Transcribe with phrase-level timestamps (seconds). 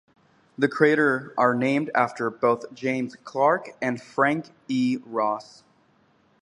[0.57, 4.97] The crater are named after both James Clark and Frank E.
[5.05, 5.63] Ross.